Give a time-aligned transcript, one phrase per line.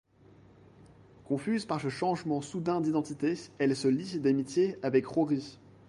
[1.25, 5.59] Confuse par ce changement soudain d'identité, elle se lie d'amitié avec Rory.